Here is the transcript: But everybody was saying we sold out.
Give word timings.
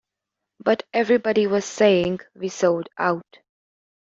But 0.59 0.81
everybody 0.93 1.45
was 1.45 1.63
saying 1.63 2.21
we 2.33 2.49
sold 2.49 2.89
out. 2.97 3.37